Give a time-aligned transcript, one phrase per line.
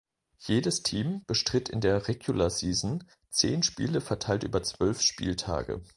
[0.39, 5.83] Jedes Team bestritt in der Regular Season zehn Spiele verteilt über zwölf Spieltage.